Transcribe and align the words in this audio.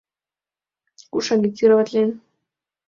Куш 1.11 1.27
агитироватлен? 1.35 2.09